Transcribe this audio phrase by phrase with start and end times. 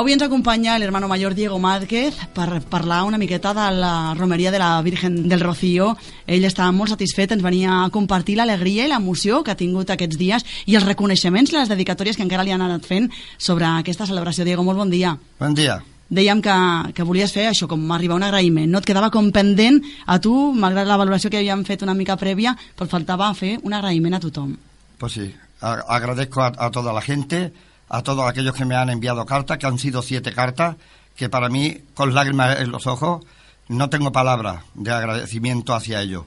[0.00, 4.58] Avui ens acompanya l'hermano mayor Diego Márquez per parlar una miqueta de la romeria de
[4.58, 5.90] la Virgen del Rocío.
[6.24, 10.16] Ell està molt satisfet, ens venia a compartir l'alegria i l'emoció que ha tingut aquests
[10.16, 14.48] dies i els reconeixements les dedicatòries que encara li han anat fent sobre aquesta celebració.
[14.48, 15.18] Diego, molt bon dia.
[15.36, 15.82] Bon dia.
[16.08, 16.58] Dèiem que,
[16.96, 18.80] que volies fer això, com arribar a un agraïment, no?
[18.80, 22.56] Et quedava com pendent a tu, malgrat la valoració que havíem fet una mica prèvia,
[22.72, 24.56] però faltava fer un agraïment a tothom.
[24.96, 25.28] Pues sí,
[25.60, 27.50] agradezco a, a toda la gente,
[27.90, 30.76] a todos aquellos que me han enviado cartas, que han sido siete cartas,
[31.16, 33.24] que para mí, con lágrimas en los ojos,
[33.68, 36.24] no tengo palabras de agradecimiento hacia ellos.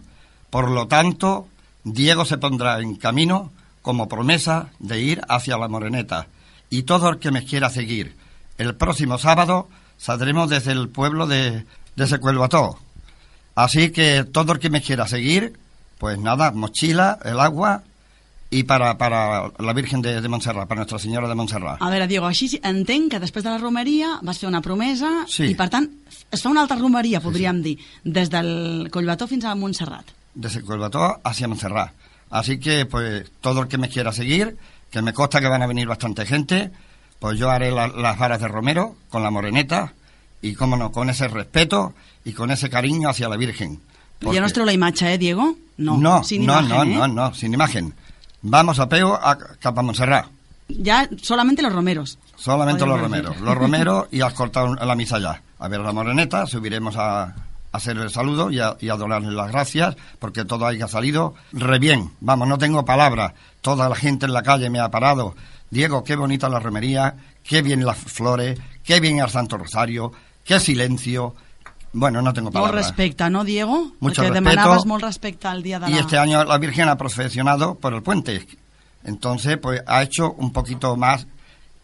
[0.49, 1.47] Por lo tanto,
[1.83, 6.27] Diego se pondrá en camino como promesa de ir hacia la Moreneta.
[6.69, 8.15] Y todo el que me quiera seguir,
[8.57, 12.77] el próximo sábado saldremos desde el pueblo de, de Secuelbató.
[13.55, 15.57] Así que todo el que me quiera seguir,
[15.97, 17.83] pues nada, mochila, el agua
[18.53, 21.81] y para, para la Virgen de, de Montserrat, para Nuestra Señora de Montserrat.
[21.81, 25.47] A veure, Diego, així entenc que després de la romeria vas fer una promesa Sí.
[25.51, 25.87] i, per tant,
[26.31, 30.05] es fa una altra romeria, podríem dir, des del Collbató fins a Montserrat.
[30.35, 31.91] de Secuelbató hacia Montserrat.
[32.29, 34.57] Así que, pues, todo el que me quiera seguir,
[34.89, 36.71] que me consta que van a venir bastante gente,
[37.19, 39.93] pues yo haré la- las varas de Romero con la moreneta
[40.41, 41.93] y, cómo no, con ese respeto
[42.25, 43.79] y con ese cariño hacia la Virgen.
[44.23, 45.55] Ja no es treu la imatge, eh, Diego?
[45.77, 47.07] No, no, sin no, imagen, no, eh?
[47.07, 47.93] no, no, sin imagen.
[48.43, 50.27] Vamos a peo a Capa Montserrat.
[50.67, 52.19] Ya solamente los romeros.
[52.35, 53.31] Solamente los romeros.
[53.31, 53.45] decir.
[53.45, 55.41] Los romeros y has cortado la misa ya.
[55.59, 57.33] A ver la moreneta, subiremos a, a
[57.71, 61.79] hacer el saludo y a, y a donarle las gracias, porque todo haya salido re
[61.79, 62.11] bien.
[62.19, 63.33] Vamos, no tengo palabras.
[63.61, 65.35] Toda la gente en la calle me ha parado.
[65.69, 70.11] Diego, qué bonita la romería, qué bien las flores, qué bien el Santo Rosario,
[70.43, 71.33] qué silencio.
[71.93, 72.87] Bueno, no tengo Molt palabras.
[72.87, 73.91] respecte, no, Diego?
[73.99, 74.49] Mucho Perquè respeto.
[74.49, 75.99] demanaves molt respecte al dia de Y la...
[75.99, 78.47] este año la Virgen ha profesionado por el puente.
[79.03, 81.27] Entonces, pues ha hecho un poquito más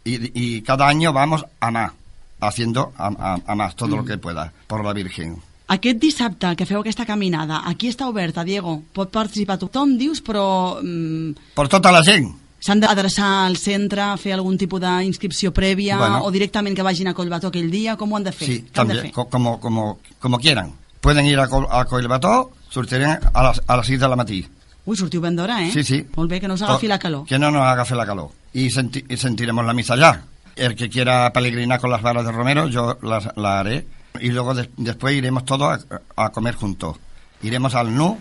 [0.04, 1.92] y, y cada año vamos a más,
[2.40, 5.38] haciendo a, a- a más todo lo que pueda por la Virgen.
[5.70, 8.80] Aquest dissabte que feu aquesta caminada, aquí està oberta, Diego.
[8.90, 12.32] Pot participar tothom, dius, però mm, Por toda la gent.
[12.60, 16.24] S'han d'adreçar al centre, fer algun tipus d'inscripció prèvia Bueno.
[16.26, 17.96] o directament que vagin a Collbató aquell dia?
[17.98, 18.48] Com ho han de fer?
[18.48, 20.74] Sí, de también, como, como, como quieran.
[21.02, 24.46] Pueden ir a, Col- a Coilbató, surtirán a las, a las 6 de la matí.
[24.86, 25.72] Ui, sortiu ben d'hora, eh?
[25.72, 26.06] Sí, sí.
[26.16, 27.26] Molt bé, que no us agafi la calor.
[27.26, 28.32] Que no nos haga fe la calor.
[28.54, 30.24] Y, senti- y sentiremos la misa ya.
[30.56, 33.86] El que quiera peregrinar con las varas de Romero, yo las, la haré.
[34.20, 35.86] Y luego des- después iremos todos
[36.18, 36.98] a, a comer juntos.
[37.44, 38.18] Iremos al NU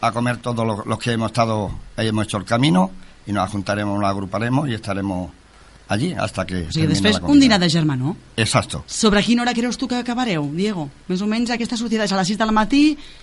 [0.00, 2.90] a comer todos los, los que hemos estado, hemos hecho el camino
[3.28, 5.30] y nos juntaremos, nos agruparemos y estaremos
[5.88, 8.16] allí hasta que O sigui, després un dinar de germanor.
[8.36, 8.82] Exacto.
[8.86, 10.88] Sobre quina hora creus tu que acabareu, Diego?
[11.08, 12.82] Més o menys aquesta sortida és a les 6 del matí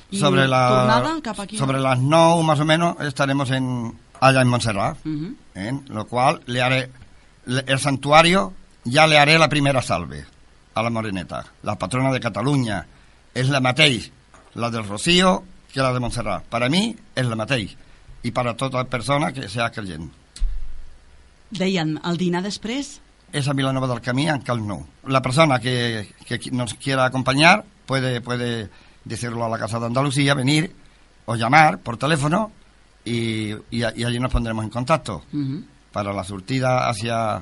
[0.09, 1.57] i sobre la, tornada cap aquí.
[1.57, 4.97] sobre las 9 más o menos estaremos en allá en Montserrat.
[5.05, 5.35] Ujú.
[5.55, 5.73] ¿eh?
[5.89, 6.89] lo cual le haré
[7.45, 10.25] le- el santuario ya le haré la primera salve
[10.73, 12.85] a la moreneta la patrona de Cataluña
[13.33, 14.11] es la Mateix
[14.55, 17.75] la del Rocío que la de Montserrat para mí es la Mateix
[18.25, 20.13] y para toda persona que sea creyente
[21.51, 22.99] Deien, el dinar després...
[23.35, 24.85] es a Vilanova del Camí en Cal Nou.
[25.07, 28.69] La persona que, que nos quiera acompañar puede, puede
[29.03, 30.71] decirlo a la Casa de Andalucía, venir
[31.25, 32.51] o llamar por teléfono
[33.03, 35.61] y, y, y allí nos pondremos en contacto Uh
[35.95, 37.35] para la surtida hacia,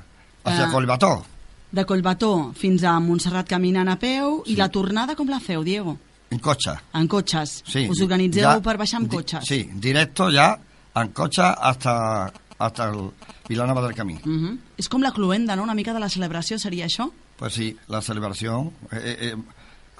[0.44, 0.72] hacia Ah.
[0.72, 1.26] Colbató.
[1.72, 5.96] De Collbató fins a Montserrat caminant a peu i la tornada com la feu, Diego?
[6.30, 6.76] En cocha.
[6.94, 7.64] En cotxes.
[7.66, 7.88] Sí.
[7.90, 9.48] Us organitzeu Ya per baixar amb di- cotxes?
[9.50, 10.52] Sí, directo ya
[10.96, 13.12] en cocha hasta, hasta el
[13.48, 14.16] Vilanova del Camí.
[14.16, 14.58] Uh -huh.
[14.78, 15.64] És com la cluenda, no?
[15.64, 17.12] Una mica de la celebració seria això?
[17.38, 19.36] Pues sí, la celebración eh, eh,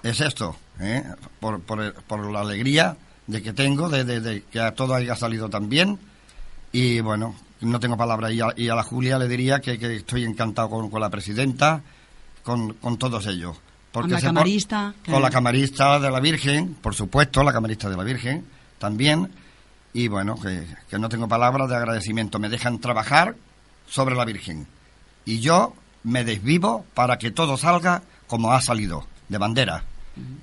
[0.04, 1.04] es esto, ¿eh?
[1.40, 2.96] por, por, por la alegría
[3.28, 5.98] de que tengo, de, de- de que a todo haya salido tan bien.
[6.72, 8.32] Y bueno, no tengo palabras.
[8.34, 11.10] Y a, y a la Julia le diría que, que estoy encantado con, con la
[11.10, 11.82] presidenta,
[12.44, 13.58] con, con todos ellos.
[13.96, 17.54] Amb la se por- camarista, que- Con la camarista de la Virgen, por supuesto, la
[17.54, 18.44] camarista de la Virgen
[18.80, 19.30] también.
[19.94, 22.40] Y bueno, que, que no tengo palabras de agradecimiento.
[22.40, 23.36] Me dejan trabajar
[23.88, 24.68] sobre la Virgen.
[25.26, 25.74] Y yo
[26.04, 29.84] me desvivo para que todo salga como ha salido, de bandera.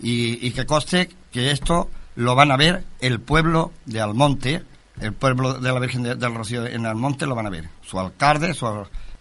[0.02, 4.62] Y, y que conste que esto lo van a ver el pueblo de Almonte,
[5.00, 7.68] el pueblo de la Virgen de- del Rocío en Almonte lo van a ver.
[7.82, 8.66] Su alcalde, su,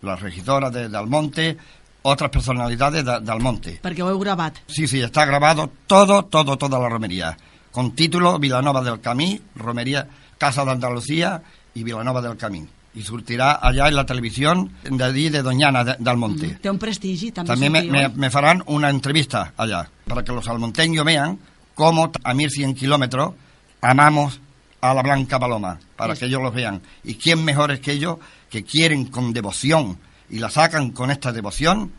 [0.01, 1.57] la regidora de, de Almonte,
[2.01, 3.79] otras personalidades de, de Almonte.
[3.83, 4.55] Perquè ho heu gravat.
[4.67, 7.37] Sí, sí, está grabado todo, todo, toda la romería.
[7.71, 10.07] Con título Vilanova del Camí, Romería
[10.37, 11.41] Casa de Andalucía
[11.73, 12.65] y Vilanova del Camí.
[12.95, 16.57] Y surtirá allá en la televisión de allí de Doñana de, de Almonte.
[16.61, 17.47] Té un prestigi, també.
[17.53, 21.37] También me, me- me farán una entrevista allá, para que los almonteños vean
[21.75, 23.33] cómo a 1100 kilómetros
[23.81, 24.41] amamos
[24.81, 26.81] a la Blanca Paloma, para que ellos los vean.
[27.03, 28.17] Y quién mejor es que ellos,
[28.49, 29.99] que quieren con devoción
[30.29, 31.91] y la sacan con esta devoción,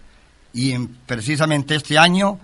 [0.52, 2.40] Y en- precisamente este año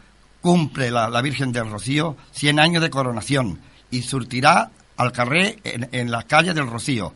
[0.47, 3.59] cumple la, Virgen del Rocío 100 años de coronación
[3.91, 7.13] y surtirá al carré en, las calles del Rocío.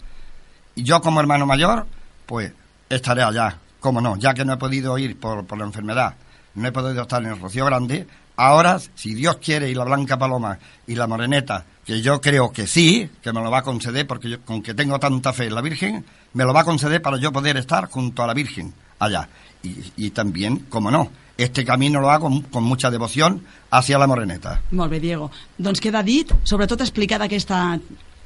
[0.75, 1.87] Y yo como hermano mayor,
[2.27, 2.53] pues
[2.89, 6.17] estaré allá, cómo no, ya que no he podido ir por, por la enfermedad,
[6.57, 8.05] no he podido estar en el Rocío Grande,
[8.35, 12.67] ahora, si Dios quiere, y la Blanca Paloma y la Moreneta, que yo creo que
[12.67, 15.55] sí, que me lo va a conceder, porque yo, con que tengo tanta fe en
[15.55, 18.75] la Virgen, me lo va a conceder para yo poder estar junto a la Virgen
[18.99, 19.29] allá.
[19.63, 21.11] Y, y también, cómo no,
[21.43, 24.61] este camino lo hago con, con mucha devoción hacia la Moreneta.
[24.71, 25.31] Molt bé, Diego.
[25.59, 27.79] Doncs queda dit, sobretot explicar d'aquesta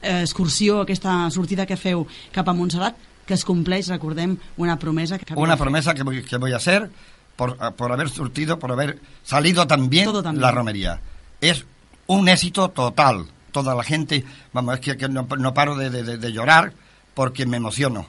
[0.02, 2.96] eh, excursió, aquesta sortida que feu cap a Montserrat,
[3.26, 6.90] que es compleix, recordem, una promesa que Una promesa que voy, que voy a hacer
[7.36, 10.40] por, por haber surtido, por haber salido también también.
[10.40, 11.00] la romería.
[11.40, 11.64] Es
[12.06, 13.26] un éxito total.
[13.50, 16.72] Toda la gente, vamos, es que, que no, no paro de- de- de llorar
[17.14, 18.06] porque me emociono.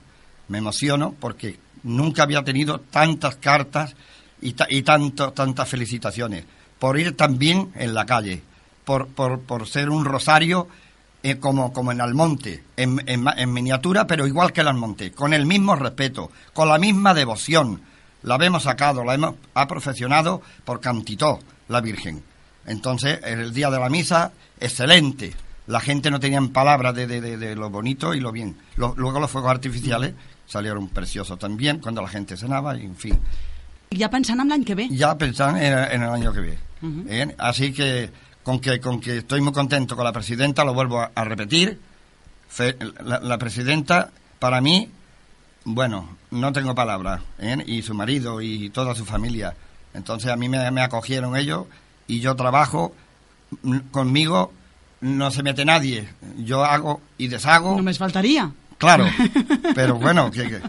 [0.48, 3.96] Me emociono porque nunca había tenido tantas cartas
[4.42, 6.46] y, ta- y tanto, tantas felicitaciones.
[6.80, 8.42] Por ir también en la calle,
[8.84, 10.68] por, por, por ser un rosario
[11.24, 15.46] eh, como, como en Almonte, en, en miniatura, pero igual que el Almonte, con el
[15.46, 17.82] mismo respeto, con la misma devoción.
[18.24, 22.24] La hemos sacado, la hemos ha profesionado por Cantitó, la Virgen.
[22.66, 25.34] Entonces, en el día de la misa, excelente.
[25.68, 28.56] La gente no tenía palabras de, de- de- de lo bonito y lo bien.
[28.76, 30.14] Lo- luego los fuegos artificiales
[30.48, 33.20] salieron preciosos también cuando la gente cenaba y en fin.
[33.92, 34.88] Ja pensant en l'any que ve.
[34.92, 36.60] Ya pensando en, en el año que viene.
[36.82, 37.06] Ujú.
[37.08, 37.36] ¿eh?
[37.38, 38.10] Así que
[38.44, 41.80] con, que con que estoy muy contento con la presidenta, lo vuelvo a, a repetir.
[42.50, 44.10] Fe- la, la presidenta,
[44.40, 44.90] para mí,
[45.64, 47.22] bueno, no tengo palabras.
[47.40, 47.58] ¿eh?
[47.66, 49.56] Y su marido y toda su familia.
[49.94, 51.66] Entonces a mí me, me acogieron ellos
[52.08, 52.94] y yo trabajo.
[53.64, 54.52] mm, Conmigo
[55.02, 56.08] no se mete nadie.
[56.38, 57.76] Yo hago y deshago.
[57.78, 58.52] Només faltaria.
[58.78, 59.06] Claro,
[59.76, 60.62] pero bueno, que,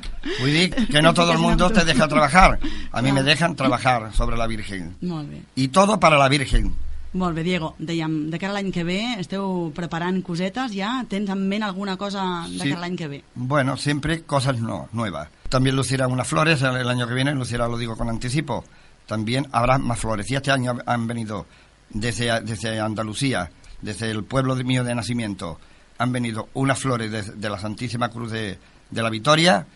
[0.91, 2.59] que, no todo el mundo te deja trabajar.
[2.93, 4.97] A mí me dejan trabajar sobre la Virgen.
[5.01, 5.43] Molt bé.
[5.57, 6.75] Y todo para la Virgen.
[7.13, 7.75] Molt bé, Diego.
[7.79, 11.01] Dèiem, de cara a l'any que ve esteu preparant cosetes ja?
[11.09, 12.69] Tens en ment alguna cosa de Sí.
[12.69, 13.25] cara a l'any que ve?
[13.35, 15.29] Bueno, siempre cosas no, nuevas.
[15.49, 18.65] También lucirán unas flores el, año que viene, lucirá, lo digo con anticipo.
[19.07, 20.31] También habrá más flores.
[20.31, 21.47] Y este año han venido
[21.89, 23.51] desde, desde Andalucía,
[23.81, 25.59] desde el pueblo de- mío de nacimiento,
[25.99, 28.59] han venido unas flores de, de la Santísima Cruz de,
[28.91, 29.67] de la Victoria.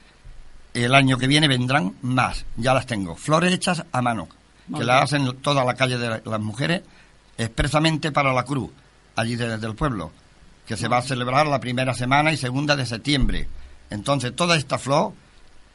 [0.74, 3.16] El año que viene vendrán más, ya las tengo.
[3.16, 4.28] Flores hechas a mano,
[4.68, 6.82] Muy que las hacen toda la calle de las mujeres
[7.38, 8.70] expresamente para la cruz,
[9.16, 10.12] allí de- del pueblo,
[10.66, 13.48] que se va a celebrar la primera semana y segunda de septiembre.
[13.90, 15.12] Entonces, toda esta flor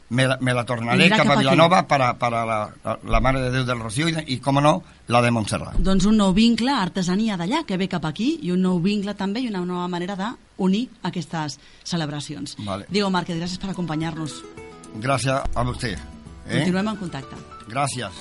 [0.09, 1.39] me la, me la tornaré cap cap a aquí.
[1.43, 4.61] Vilanova para, para la, la, la Mare de Déu del Rocío y, de- y, como
[4.61, 5.75] no, la de Montserrat.
[5.77, 9.41] Doncs un nou vincle, artesania d'allà, que ve cap aquí, i un nou vincle també
[9.41, 12.55] i una nova manera d'unir aquestes celebracions.
[12.59, 12.85] Vale.
[12.89, 14.43] Diego Márquez, gràcies per acompanyar-nos.
[15.01, 15.97] Gracias a usted.
[16.47, 16.53] ¿eh?
[16.59, 17.35] Continuem en contacte.
[17.67, 18.11] Gracias.